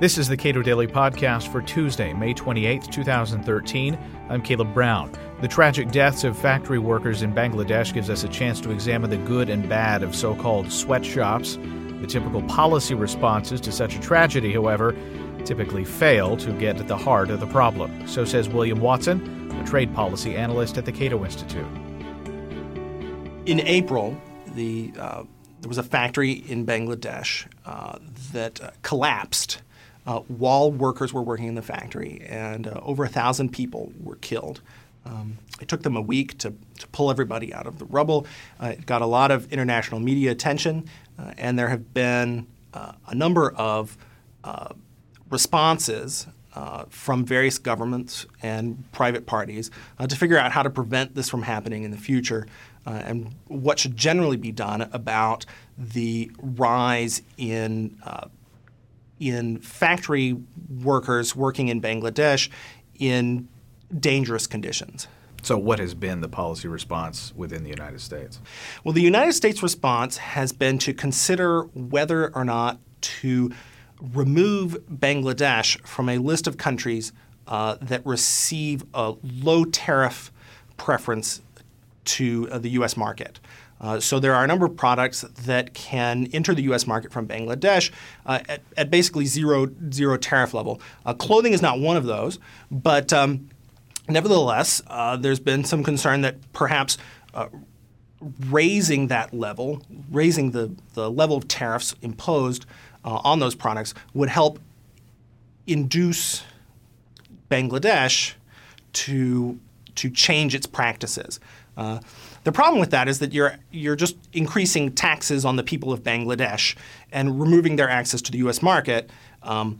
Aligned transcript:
This 0.00 0.16
is 0.16 0.28
the 0.28 0.36
Cato 0.38 0.62
Daily 0.62 0.86
Podcast 0.86 1.52
for 1.52 1.60
Tuesday, 1.60 2.14
May 2.14 2.32
28, 2.32 2.84
2013. 2.90 3.98
I'm 4.30 4.40
Caleb 4.40 4.72
Brown. 4.72 5.12
The 5.42 5.48
tragic 5.48 5.90
deaths 5.90 6.24
of 6.24 6.38
factory 6.38 6.78
workers 6.78 7.20
in 7.20 7.34
Bangladesh 7.34 7.92
gives 7.92 8.08
us 8.08 8.24
a 8.24 8.28
chance 8.28 8.62
to 8.62 8.70
examine 8.70 9.10
the 9.10 9.18
good 9.18 9.50
and 9.50 9.68
bad 9.68 10.02
of 10.02 10.16
so 10.16 10.34
called 10.34 10.72
sweatshops. 10.72 11.56
The 12.00 12.06
typical 12.06 12.40
policy 12.44 12.94
responses 12.94 13.60
to 13.60 13.72
such 13.72 13.94
a 13.94 14.00
tragedy, 14.00 14.54
however, 14.54 14.96
typically 15.44 15.84
fail 15.84 16.34
to 16.38 16.50
get 16.54 16.80
at 16.80 16.88
the 16.88 16.96
heart 16.96 17.28
of 17.28 17.40
the 17.40 17.46
problem. 17.48 18.08
So 18.08 18.24
says 18.24 18.48
William 18.48 18.80
Watson, 18.80 19.52
a 19.60 19.66
trade 19.66 19.94
policy 19.94 20.34
analyst 20.34 20.78
at 20.78 20.86
the 20.86 20.92
Cato 20.92 21.22
Institute. 21.26 21.66
In 23.44 23.60
April, 23.60 24.18
the, 24.54 24.94
uh, 24.98 25.24
there 25.60 25.68
was 25.68 25.76
a 25.76 25.82
factory 25.82 26.32
in 26.32 26.64
Bangladesh 26.64 27.46
uh, 27.66 27.98
that 28.32 28.62
uh, 28.62 28.70
collapsed 28.80 29.60
uh, 30.06 30.20
while 30.20 30.72
workers 30.72 31.12
were 31.12 31.22
working 31.22 31.46
in 31.46 31.54
the 31.54 31.62
factory, 31.62 32.22
and 32.26 32.66
uh, 32.66 32.80
over 32.82 33.04
a 33.04 33.08
thousand 33.08 33.50
people 33.50 33.92
were 34.02 34.16
killed. 34.16 34.60
Um, 35.04 35.38
it 35.60 35.68
took 35.68 35.82
them 35.82 35.96
a 35.96 36.00
week 36.00 36.38
to, 36.38 36.54
to 36.78 36.86
pull 36.88 37.10
everybody 37.10 37.52
out 37.54 37.66
of 37.66 37.78
the 37.78 37.84
rubble. 37.86 38.26
Uh, 38.62 38.68
it 38.68 38.86
got 38.86 39.02
a 39.02 39.06
lot 39.06 39.30
of 39.30 39.50
international 39.52 40.00
media 40.00 40.30
attention, 40.30 40.84
uh, 41.18 41.32
and 41.38 41.58
there 41.58 41.68
have 41.68 41.94
been 41.94 42.46
uh, 42.74 42.92
a 43.06 43.14
number 43.14 43.50
of 43.52 43.96
uh, 44.44 44.72
responses 45.28 46.26
uh, 46.54 46.84
from 46.88 47.24
various 47.24 47.58
governments 47.58 48.26
and 48.42 48.90
private 48.92 49.26
parties 49.26 49.70
uh, 49.98 50.06
to 50.06 50.16
figure 50.16 50.36
out 50.36 50.50
how 50.52 50.62
to 50.62 50.70
prevent 50.70 51.14
this 51.14 51.28
from 51.28 51.42
happening 51.42 51.84
in 51.84 51.90
the 51.90 51.98
future 51.98 52.46
and 52.86 53.36
what 53.46 53.78
should 53.78 53.96
generally 53.96 54.36
be 54.36 54.50
done 54.50 54.82
about 54.92 55.46
the 55.78 56.28
rise 56.40 57.22
in 57.36 57.96
in 59.20 59.58
factory 59.58 60.36
workers 60.82 61.36
working 61.36 61.68
in 61.68 61.80
Bangladesh 61.80 62.48
in 62.98 63.48
dangerous 63.96 64.46
conditions. 64.46 65.06
So, 65.42 65.56
what 65.56 65.78
has 65.78 65.94
been 65.94 66.20
the 66.20 66.28
policy 66.28 66.68
response 66.68 67.32
within 67.34 67.62
the 67.62 67.70
United 67.70 68.00
States? 68.00 68.40
Well, 68.84 68.92
the 68.92 69.00
United 69.00 69.32
States 69.32 69.62
response 69.62 70.18
has 70.18 70.52
been 70.52 70.78
to 70.80 70.92
consider 70.92 71.62
whether 71.74 72.34
or 72.34 72.44
not 72.44 72.78
to 73.00 73.50
remove 74.00 74.78
Bangladesh 74.90 75.80
from 75.86 76.08
a 76.08 76.18
list 76.18 76.46
of 76.46 76.56
countries 76.56 77.12
uh, 77.46 77.76
that 77.80 78.04
receive 78.04 78.84
a 78.94 79.14
low 79.22 79.64
tariff 79.64 80.30
preference 80.76 81.42
to 82.04 82.48
uh, 82.50 82.58
the 82.58 82.70
U.S. 82.70 82.96
market. 82.96 83.40
Uh, 83.80 83.98
so 83.98 84.20
there 84.20 84.34
are 84.34 84.44
a 84.44 84.46
number 84.46 84.66
of 84.66 84.76
products 84.76 85.22
that 85.22 85.72
can 85.72 86.28
enter 86.32 86.54
the 86.54 86.62
U.S. 86.64 86.86
market 86.86 87.12
from 87.12 87.26
Bangladesh 87.26 87.90
uh, 88.26 88.40
at, 88.48 88.60
at, 88.76 88.90
basically 88.90 89.24
zero 89.24 89.68
zero 89.90 90.16
tariff 90.18 90.52
level. 90.52 90.80
Uh, 91.06 91.14
clothing 91.14 91.52
is 91.52 91.62
not 91.62 91.80
one 91.80 91.96
of 91.96 92.04
those, 92.04 92.38
but 92.70 93.12
um, 93.12 93.48
nevertheless, 94.08 94.82
uh, 94.88 95.16
there's 95.16 95.40
been 95.40 95.64
some 95.64 95.82
concern 95.82 96.20
that 96.20 96.36
perhaps 96.52 96.98
uh, 97.32 97.46
raising 98.48 99.06
that 99.06 99.32
level, 99.32 99.82
raising 100.10 100.50
the, 100.50 100.74
the 100.92 101.10
level 101.10 101.36
of 101.36 101.48
tariffs 101.48 101.94
imposed 102.02 102.66
on 103.02 103.40
those 103.40 103.54
products 103.54 103.94
would 104.12 104.28
help 104.28 104.58
induce 105.66 106.42
Bangladesh 107.50 108.34
to 108.92 109.58
to 109.96 110.10
change 110.10 110.54
its 110.54 110.66
practices. 110.66 111.40
Uh, 111.80 111.98
the 112.44 112.52
problem 112.52 112.78
with 112.78 112.90
that 112.90 113.08
is 113.08 113.20
that 113.20 113.32
you're 113.32 113.56
you're 113.70 113.96
just 113.96 114.16
increasing 114.34 114.92
taxes 114.92 115.46
on 115.46 115.56
the 115.56 115.62
people 115.62 115.92
of 115.94 116.02
Bangladesh 116.02 116.76
and 117.10 117.40
removing 117.40 117.76
their 117.76 117.88
access 117.88 118.20
to 118.20 118.30
the 118.30 118.38
U.S. 118.38 118.60
market. 118.60 119.08
Um, 119.42 119.78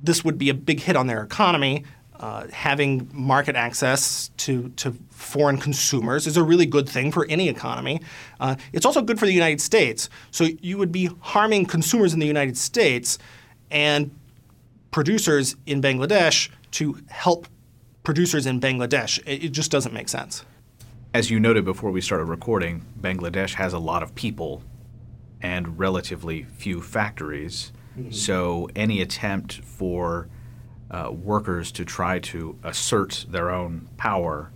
this 0.00 0.24
would 0.24 0.38
be 0.38 0.50
a 0.50 0.54
big 0.54 0.80
hit 0.80 0.94
on 0.94 1.08
their 1.08 1.22
economy. 1.22 1.84
Uh, 2.20 2.46
having 2.52 3.08
market 3.12 3.56
access 3.56 4.28
to, 4.36 4.68
to 4.76 4.94
foreign 5.10 5.56
consumers 5.56 6.26
is 6.26 6.36
a 6.36 6.42
really 6.42 6.66
good 6.66 6.86
thing 6.86 7.10
for 7.10 7.26
any 7.30 7.48
economy. 7.48 8.00
Uh, 8.38 8.54
it's 8.74 8.84
also 8.84 9.00
good 9.00 9.18
for 9.18 9.24
the 9.24 9.32
United 9.32 9.60
States. 9.60 10.10
So 10.30 10.44
you 10.60 10.76
would 10.76 10.92
be 10.92 11.08
harming 11.20 11.64
consumers 11.64 12.12
in 12.12 12.20
the 12.20 12.26
United 12.26 12.58
States 12.58 13.18
and 13.70 14.10
producers 14.90 15.56
in 15.64 15.80
Bangladesh 15.80 16.50
to 16.72 16.98
help 17.08 17.48
producers 18.02 18.44
in 18.46 18.60
Bangladesh. 18.60 19.18
It, 19.26 19.44
it 19.44 19.52
just 19.52 19.70
doesn't 19.70 19.94
make 19.94 20.10
sense 20.10 20.44
as 21.12 21.30
you 21.30 21.40
noted 21.40 21.64
before 21.64 21.90
we 21.90 22.00
started 22.00 22.24
recording, 22.24 22.84
Bangladesh 23.00 23.54
has 23.54 23.72
a 23.72 23.78
lot 23.78 24.02
of 24.02 24.14
people 24.14 24.62
and 25.42 25.78
relatively 25.78 26.44
few 26.44 26.80
factories. 26.80 27.72
Mm-hmm. 27.98 28.12
So 28.12 28.68
any 28.76 29.00
attempt 29.00 29.64
for 29.64 30.28
uh, 30.90 31.10
workers 31.12 31.72
to 31.72 31.84
try 31.84 32.18
to 32.18 32.58
assert 32.62 33.26
their 33.28 33.50
own 33.50 33.88
power 33.96 34.52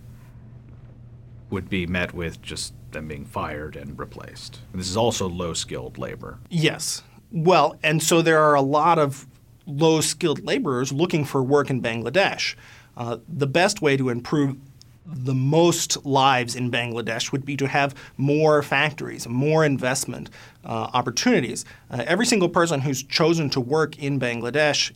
would 1.49 1.69
be 1.69 1.85
met 1.85 2.13
with 2.13 2.41
just 2.41 2.73
them 2.91 3.07
being 3.07 3.25
fired 3.25 3.75
and 3.75 3.97
replaced. 3.99 4.61
And 4.71 4.79
this 4.79 4.89
is 4.89 4.97
also 4.97 5.27
low 5.27 5.53
skilled 5.53 5.97
labor. 5.97 6.39
Yes. 6.49 7.03
Well, 7.31 7.77
and 7.83 8.01
so 8.01 8.21
there 8.21 8.41
are 8.41 8.55
a 8.55 8.61
lot 8.61 8.97
of 8.97 9.27
low 9.65 9.99
skilled 9.99 10.45
laborers 10.45 10.93
looking 10.93 11.25
for 11.25 11.43
work 11.43 11.69
in 11.69 11.81
Bangladesh. 11.81 12.55
Uh, 12.95 13.17
the 13.27 13.47
best 13.47 13.81
way 13.81 13.97
to 13.97 14.09
improve 14.09 14.57
the 15.05 15.35
most 15.35 16.03
lives 16.05 16.55
in 16.55 16.71
Bangladesh 16.71 17.31
would 17.31 17.45
be 17.45 17.55
to 17.57 17.67
have 17.67 17.93
more 18.17 18.63
factories, 18.63 19.27
more 19.27 19.63
investment 19.63 20.29
uh, 20.63 20.89
opportunities. 20.93 21.63
Uh, 21.91 22.03
every 22.07 22.25
single 22.25 22.49
person 22.49 22.81
who's 22.81 23.03
chosen 23.03 23.49
to 23.51 23.59
work 23.59 23.99
in 23.99 24.19
Bangladesh, 24.19 24.91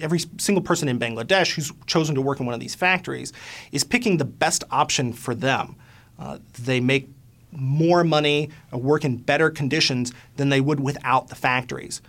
every 0.00 0.20
single 0.38 0.62
person 0.62 0.88
in 0.88 0.98
Bangladesh 0.98 1.54
who's 1.54 1.72
chosen 1.86 2.14
to 2.14 2.20
work 2.20 2.40
in 2.40 2.46
one 2.46 2.54
of 2.54 2.60
these 2.60 2.74
factories 2.74 3.32
is 3.72 3.84
picking 3.84 4.18
the 4.18 4.24
best 4.24 4.64
option 4.70 5.12
for 5.12 5.34
them. 5.34 5.76
Uh, 6.18 6.38
they 6.60 6.80
make 6.80 7.08
more 7.50 8.04
money, 8.04 8.50
uh, 8.72 8.78
work 8.78 9.04
in 9.04 9.16
better 9.16 9.48
conditions 9.48 10.12
than 10.36 10.48
they 10.48 10.60
would 10.60 10.80
without 10.80 11.28
the 11.28 11.34
factories. 11.34 12.02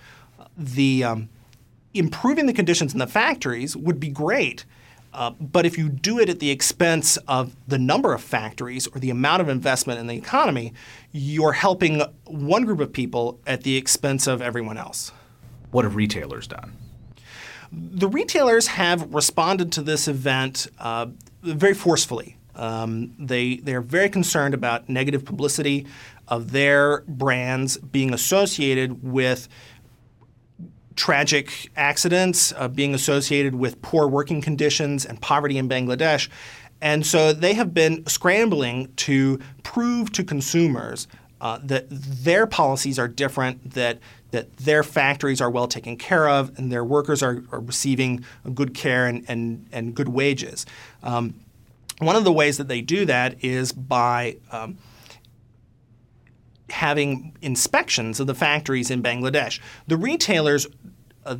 The 0.57 1.03
um, 1.03 1.29
improving 1.93 2.45
the 2.45 2.53
conditions 2.53 2.93
in 2.93 2.99
the 2.99 3.07
factories 3.07 3.77
would 3.77 3.99
be 3.99 4.09
great 4.09 4.65
uh, 5.15 5.31
but 5.39 5.65
if 5.65 5.77
you 5.77 5.87
do 5.87 6.19
it 6.19 6.27
at 6.27 6.39
the 6.39 6.49
expense 6.49 7.15
of 7.27 7.55
the 7.67 7.77
number 7.79 8.13
of 8.13 8.21
factories 8.21 8.85
or 8.85 8.99
the 8.99 9.09
amount 9.09 9.41
of 9.41 9.47
investment 9.47 9.97
in 9.97 10.07
the 10.07 10.15
economy, 10.15 10.73
you're 11.13 11.53
helping 11.53 12.01
one 12.25 12.65
group 12.65 12.81
of 12.81 12.91
people 12.91 13.39
at 13.47 13.63
the 13.63 13.77
expense 13.77 14.27
of 14.27 14.41
everyone 14.41 14.77
else. 14.77 15.13
What 15.71 15.85
have 15.85 15.95
retailers 15.95 16.47
done? 16.47 16.73
The 17.71 18.09
retailers 18.09 18.67
have 18.67 19.13
responded 19.13 19.71
to 19.73 19.81
this 19.81 20.09
event 20.09 20.67
uh, 20.79 21.07
very 21.41 21.73
forcefully. 21.73 22.35
Um, 22.53 23.13
they 23.17 23.57
they're 23.57 23.81
very 23.81 24.09
concerned 24.09 24.53
about 24.53 24.89
negative 24.89 25.23
publicity 25.23 25.85
of 26.27 26.51
their 26.51 27.01
brands 27.07 27.77
being 27.77 28.13
associated 28.13 29.03
with 29.03 29.47
tragic 30.95 31.69
accidents 31.75 32.53
uh, 32.57 32.67
being 32.67 32.93
associated 32.93 33.55
with 33.55 33.81
poor 33.81 34.07
working 34.07 34.41
conditions 34.41 35.05
and 35.05 35.19
poverty 35.21 35.57
in 35.57 35.67
Bangladesh. 35.67 36.29
And 36.81 37.05
so 37.05 37.33
they 37.33 37.53
have 37.53 37.73
been 37.73 38.05
scrambling 38.05 38.93
to 38.97 39.39
prove 39.63 40.11
to 40.13 40.23
consumers 40.23 41.07
uh, 41.41 41.59
that 41.63 41.85
their 41.89 42.47
policies 42.47 42.97
are 42.99 43.07
different, 43.07 43.71
that 43.71 43.99
that 44.31 44.57
their 44.57 44.83
factories 44.83 45.39
are 45.39 45.49
well 45.49 45.67
taken 45.67 45.95
care 45.95 46.27
of, 46.27 46.57
and 46.57 46.69
their 46.69 46.83
workers 46.83 47.23
are, 47.23 47.41
are 47.53 47.61
receiving 47.61 48.25
good 48.53 48.73
care 48.73 49.05
and, 49.05 49.23
and, 49.29 49.65
and 49.71 49.95
good 49.95 50.09
wages. 50.09 50.65
Um, 51.03 51.35
one 51.99 52.17
of 52.17 52.25
the 52.25 52.33
ways 52.33 52.57
that 52.57 52.67
they 52.67 52.81
do 52.81 53.05
that 53.05 53.41
is 53.41 53.71
by 53.71 54.35
um, 54.51 54.77
having 56.69 57.35
inspections 57.41 58.19
of 58.19 58.27
the 58.27 58.35
factories 58.35 58.89
in 58.89 59.03
Bangladesh. 59.03 59.59
The 59.87 59.97
retailers 59.97 60.67
uh, 61.25 61.37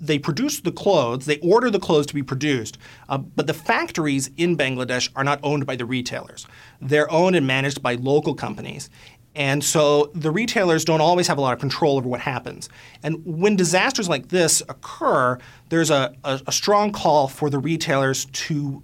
they 0.00 0.18
produce 0.18 0.60
the 0.60 0.72
clothes, 0.72 1.26
they 1.26 1.38
order 1.38 1.70
the 1.70 1.78
clothes 1.78 2.06
to 2.06 2.14
be 2.14 2.22
produced, 2.22 2.78
uh, 3.08 3.16
but 3.18 3.46
the 3.46 3.54
factories 3.54 4.28
in 4.36 4.56
Bangladesh 4.56 5.08
are 5.14 5.22
not 5.22 5.38
owned 5.44 5.66
by 5.66 5.76
the 5.76 5.84
retailers. 5.84 6.46
They're 6.80 7.10
owned 7.12 7.36
and 7.36 7.46
managed 7.46 7.80
by 7.80 7.94
local 7.94 8.34
companies. 8.34 8.90
And 9.36 9.62
so 9.62 10.10
the 10.14 10.32
retailers 10.32 10.84
don't 10.84 11.00
always 11.00 11.28
have 11.28 11.38
a 11.38 11.40
lot 11.40 11.52
of 11.52 11.60
control 11.60 11.96
over 11.96 12.08
what 12.08 12.20
happens. 12.20 12.68
And 13.04 13.22
when 13.24 13.54
disasters 13.54 14.08
like 14.08 14.28
this 14.28 14.60
occur, 14.68 15.38
there's 15.68 15.90
a, 15.90 16.12
a, 16.24 16.40
a 16.48 16.52
strong 16.52 16.90
call 16.90 17.28
for 17.28 17.48
the 17.48 17.58
retailers 17.58 18.24
to 18.24 18.82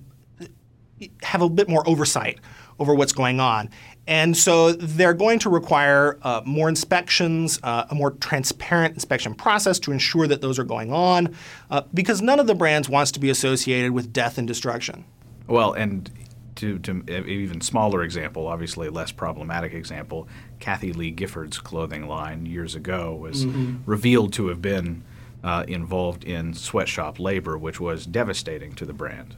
have 1.22 1.42
a 1.42 1.48
bit 1.48 1.68
more 1.68 1.86
oversight 1.88 2.38
over 2.78 2.94
what's 2.94 3.12
going 3.12 3.40
on. 3.40 3.70
And 4.06 4.36
so 4.36 4.72
they're 4.72 5.14
going 5.14 5.40
to 5.40 5.50
require 5.50 6.18
uh, 6.22 6.42
more 6.44 6.68
inspections, 6.68 7.58
uh, 7.62 7.86
a 7.90 7.94
more 7.94 8.12
transparent 8.12 8.94
inspection 8.94 9.34
process 9.34 9.80
to 9.80 9.92
ensure 9.92 10.28
that 10.28 10.40
those 10.40 10.58
are 10.58 10.64
going 10.64 10.92
on, 10.92 11.34
uh, 11.70 11.82
because 11.92 12.22
none 12.22 12.38
of 12.38 12.46
the 12.46 12.54
brands 12.54 12.88
wants 12.88 13.10
to 13.12 13.20
be 13.20 13.30
associated 13.30 13.92
with 13.92 14.12
death 14.12 14.38
and 14.38 14.46
destruction. 14.46 15.04
Well, 15.48 15.72
and 15.72 16.10
to, 16.56 16.78
to 16.80 17.02
even 17.26 17.60
smaller 17.60 18.02
example, 18.02 18.46
obviously 18.46 18.88
a 18.88 18.90
less 18.90 19.10
problematic 19.12 19.74
example, 19.74 20.28
Kathie 20.60 20.92
Lee 20.92 21.10
Gifford's 21.10 21.58
clothing 21.58 22.06
line 22.06 22.46
years 22.46 22.74
ago 22.74 23.14
was 23.14 23.44
mm-hmm. 23.44 23.78
revealed 23.86 24.32
to 24.34 24.48
have 24.48 24.62
been 24.62 25.02
uh, 25.42 25.64
involved 25.68 26.24
in 26.24 26.54
sweatshop 26.54 27.18
labor, 27.18 27.58
which 27.58 27.80
was 27.80 28.06
devastating 28.06 28.72
to 28.74 28.86
the 28.86 28.92
brand. 28.92 29.36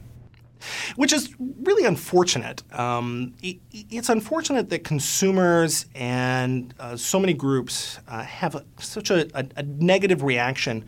Which 0.95 1.13
is 1.13 1.33
really 1.39 1.85
unfortunate. 1.85 2.63
Um, 2.77 3.33
it, 3.41 3.57
it's 3.71 4.09
unfortunate 4.09 4.69
that 4.69 4.83
consumers 4.83 5.85
and 5.95 6.73
uh, 6.79 6.95
so 6.97 7.19
many 7.19 7.33
groups 7.33 7.99
uh, 8.07 8.23
have 8.23 8.55
a, 8.55 8.65
such 8.79 9.09
a, 9.09 9.27
a, 9.37 9.45
a, 9.55 9.63
negative 9.63 10.23
reaction 10.23 10.85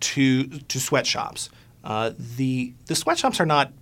to 0.00 0.46
to 0.46 0.80
sweatshops. 0.80 1.50
Uh, 1.84 2.12
the 2.36 2.72
the 2.86 2.94
sweatshops 2.94 3.40
are 3.40 3.46
not 3.46 3.72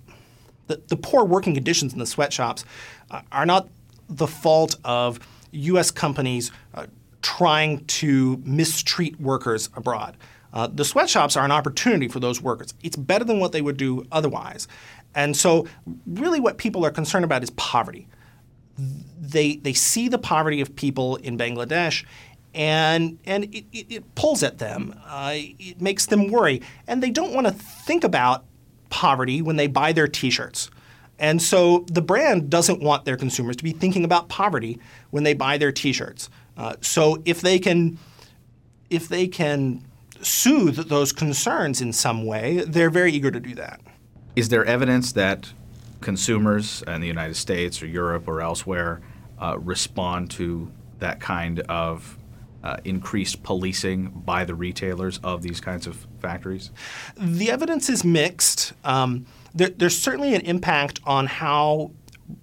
the, 0.67 0.81
the 0.89 0.97
poor 0.97 1.25
working 1.25 1.55
conditions 1.55 1.93
in 1.93 1.99
the 1.99 2.07
sweatshops 2.07 2.65
uh, 3.11 3.23
are 3.33 3.47
not 3.47 3.69
the 4.09 4.27
fault 4.27 4.77
of 4.85 5.19
U.S. 5.53 5.91
companies 5.91 6.51
uh, 6.75 6.87
trying 7.23 7.85
to 7.87 8.41
mistreat 8.45 9.21
workers 9.21 9.71
abroad. 9.75 10.17
Uh, 10.53 10.67
the 10.67 10.85
sweatshops 10.85 11.37
are 11.37 11.45
an 11.45 11.53
opportunity 11.53 12.09
for 12.09 12.21
those 12.21 12.41
workers. 12.41 12.75
It's 12.83 12.97
better 12.97 13.25
than 13.25 13.39
what 13.39 13.53
they 13.53 13.61
would 13.61 13.77
do 13.77 14.07
otherwise. 14.11 14.67
And 15.15 15.37
so, 15.37 15.67
really, 16.07 16.41
what 16.41 16.59
people 16.59 16.85
are 16.85 16.91
concerned 16.91 17.25
about 17.25 17.43
is 17.43 17.51
poverty. 17.51 18.09
They, 19.21 19.57
they 19.57 19.73
see 19.73 20.09
the 20.09 20.19
poverty 20.19 20.61
of 20.61 20.75
people 20.77 21.17
in 21.17 21.37
Bangladesh 21.37 22.05
and, 22.55 23.19
and 23.25 23.45
it, 23.45 23.65
it, 23.73 23.87
it 23.93 24.15
pulls 24.15 24.43
at 24.43 24.59
them. 24.59 24.99
Uh, 25.07 25.33
it 25.35 25.81
makes 25.81 26.07
them 26.07 26.31
worry. 26.31 26.63
And 26.87 27.03
they 27.03 27.11
don't 27.11 27.35
want 27.35 27.47
to 27.47 27.53
think 27.53 28.05
about 28.05 28.45
poverty 28.89 29.43
when 29.43 29.57
they 29.57 29.67
buy 29.67 29.93
their 29.93 30.09
t 30.09 30.31
shirts. 30.31 30.71
And 31.19 31.43
so 31.43 31.85
the 31.91 32.03
brand 32.03 32.49
doesn't 32.49 32.81
want 32.81 33.05
their 33.05 33.17
consumers 33.17 33.57
to 33.57 33.65
be 33.65 33.73
thinking 33.73 34.05
about 34.05 34.29
poverty 34.29 34.79
when 35.11 35.25
they 35.25 35.35
buy 35.35 35.59
their 35.59 35.73
T-shirts. 35.73 36.31
Uh, 36.57 36.77
so 36.81 37.23
if 37.25 37.41
they 37.41 37.59
can, 37.59 37.99
if 38.89 39.09
they 39.09 39.27
can 39.27 39.85
soothe 40.23 40.89
those 40.89 41.13
concerns 41.13 41.81
in 41.81 41.93
some 41.93 42.25
way, 42.25 42.65
they're 42.67 42.91
very 42.91 43.13
eager 43.13 43.31
to 43.31 43.41
do 43.41 43.55
that. 43.55 43.81
Is 44.37 44.49
there 44.49 44.65
evidence 44.65 45.13
that 45.13 45.53
consumers 46.01 46.83
in 46.87 47.01
the 47.01 47.07
United 47.07 47.35
States 47.35 47.83
or 47.83 47.87
Europe 47.87 48.29
or 48.29 48.41
elsewhere 48.41 49.01
uh, 49.39 49.59
respond 49.59 50.31
to 50.33 50.71
that 50.99 51.21
kind 51.21 51.61
of 51.61 52.19
uh, 52.63 52.77
increased 52.85 53.43
policing 53.43 54.09
by 54.25 54.45
the 54.45 54.55
retailers 54.55 55.19
of 55.23 55.43
these 55.43 55.61
kinds 55.61 55.87
of 55.87 56.07
factories? 56.21 56.71
The 57.17 57.51
evidence 57.51 57.89
is 57.89 58.05
mixed. 58.05 58.73
Um, 58.85 59.27
there, 59.55 59.71
there's 59.71 59.99
certainly 59.99 60.35
an 60.35 60.43
impact 60.43 61.01
on 61.05 61.27
how 61.27 61.93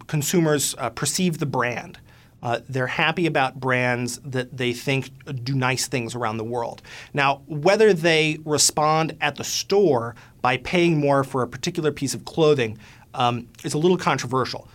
consumers 0.07 0.75
uh, 0.78 0.89
perceive 0.89 1.39
the 1.39 1.45
brand. 1.45 2.00
Uh, 2.45 2.59
they're 2.69 2.86
happy 2.86 3.25
about 3.25 3.59
brands 3.59 4.19
that 4.19 4.56
they 4.56 4.71
think 4.71 5.09
do 5.44 5.56
nice 5.56 5.88
things 5.88 6.13
around 6.13 6.38
the 6.38 6.44
world. 6.44 6.83
Now, 7.12 7.42
whether 7.47 7.92
they 7.92 8.38
respond 8.45 9.18
at 9.19 9.38
the 9.38 9.44
store 9.44 10.13
by 10.44 10.57
paying 10.57 11.00
more 11.00 11.24
for 11.24 11.42
a 11.42 11.47
particular 11.47 11.92
piece 11.92 12.13
of 12.13 12.24
clothing 12.24 12.77
um, 13.15 13.47
is 13.63 13.74
a 13.74 13.80
little 13.80 13.97
controversial. 13.97 14.69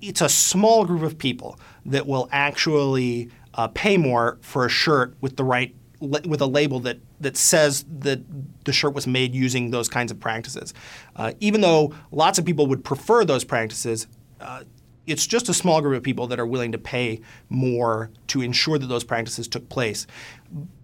It's 0.00 0.20
a 0.20 0.28
small 0.28 0.84
group 0.84 1.02
of 1.02 1.18
people 1.18 1.58
that 1.86 2.06
will 2.06 2.28
actually 2.30 3.30
uh, 3.54 3.66
pay 3.66 3.96
more 3.96 4.38
for 4.40 4.64
a 4.64 4.68
shirt 4.68 5.16
with 5.20 5.36
the 5.36 5.42
right 5.42 5.74
with 6.00 6.40
a 6.40 6.46
label 6.46 6.78
that 6.80 6.98
that 7.20 7.36
says 7.36 7.84
that 7.98 8.20
the 8.64 8.72
shirt 8.72 8.94
was 8.94 9.08
made 9.08 9.34
using 9.34 9.72
those 9.72 9.88
kinds 9.88 10.12
of 10.12 10.20
practices. 10.20 10.72
Uh, 11.16 11.32
even 11.40 11.62
though 11.62 11.92
lots 12.12 12.38
of 12.38 12.44
people 12.44 12.68
would 12.68 12.84
prefer 12.84 13.24
those 13.24 13.42
practices, 13.42 14.06
uh, 14.40 14.62
it's 15.06 15.26
just 15.26 15.48
a 15.48 15.54
small 15.54 15.80
group 15.80 15.96
of 15.96 16.02
people 16.02 16.26
that 16.28 16.38
are 16.38 16.46
willing 16.46 16.72
to 16.72 16.78
pay 16.78 17.20
more 17.48 18.10
to 18.28 18.40
ensure 18.40 18.78
that 18.78 18.86
those 18.86 19.04
practices 19.04 19.48
took 19.48 19.68
place. 19.68 20.06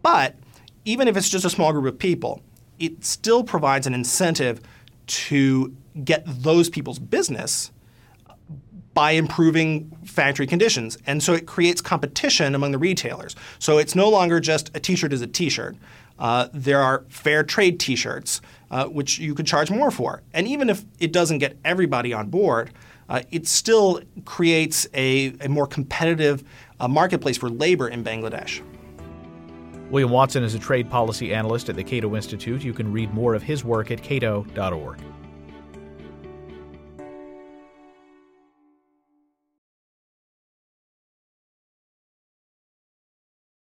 But 0.03 0.35
even 0.85 1.09
if 1.09 1.17
it's 1.17 1.29
just 1.29 1.45
a 1.45 1.51
small 1.51 1.73
group 1.73 1.87
of 1.87 1.99
people, 1.99 2.43
it 2.79 3.05
still 3.05 3.45
provides 3.45 3.87
an 3.87 3.95
incentive 3.95 4.61
to 5.07 5.75
get 6.05 6.23
those 6.27 6.69
people's 6.69 6.99
business 6.99 7.71
by 8.95 9.13
improving 9.13 9.97
factory 10.05 10.47
conditions. 10.47 10.99
And 11.07 11.23
so 11.23 11.33
it 11.33 11.47
creates 11.47 11.81
competition 11.81 12.55
among 12.55 12.73
the 12.73 12.79
retailers. 12.79 13.37
So 13.59 13.79
it's 13.79 13.95
no 13.95 14.09
longer 14.09 14.41
just 14.41 14.75
a 14.75 14.81
t 14.81 14.97
shirt 14.97 15.13
is 15.13 15.23
a 15.23 15.27
t 15.27 15.49
shirt. 15.49 15.77
Uh, 16.19 16.49
there 16.53 16.81
are 16.81 17.05
fair 17.09 17.45
trade 17.45 17.79
t 17.79 17.95
shirts, 17.95 18.41
uh, 18.73 18.87
which 18.87 19.19
you 19.21 19.35
could 19.35 19.47
charge 19.47 19.71
more 19.71 19.93
for. 19.93 20.23
And 20.35 20.49
even 20.49 20.69
if 20.69 20.85
it 20.99 21.13
doesn't 21.13 21.39
get 21.39 21.57
everybody 21.65 22.13
on 22.13 22.29
board, 22.29 22.73
uh, 23.09 23.23
it 23.31 23.47
still 23.47 24.01
creates 24.25 24.87
a, 24.95 25.35
a 25.41 25.49
more 25.49 25.67
competitive 25.67 26.45
uh, 26.81 26.89
marketplace 26.89 27.37
for 27.37 27.49
labor 27.49 27.89
in 27.89 28.05
Bangladesh. 28.05 28.63
William 29.91 30.11
Watson 30.11 30.43
is 30.45 30.55
a 30.55 30.59
trade 30.59 30.91
policy 30.91 31.33
analyst 31.33 31.71
at 31.71 31.77
the 31.77 31.85
Cato 31.85 32.15
Institute. 32.15 32.63
You 32.63 32.75
can 32.75 32.93
read 32.93 33.15
more 33.15 33.35
of 33.35 33.43
his 33.43 33.65
work 33.65 33.91
at 33.91 34.03
cato.org. 34.03 34.99